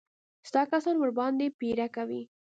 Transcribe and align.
ستا 0.49 0.61
کسان 0.71 0.95
ورباندې 0.99 1.47
پيره 1.59 1.87
کوي. 1.95 2.21